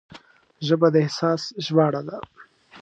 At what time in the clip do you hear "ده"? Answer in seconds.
2.07-2.17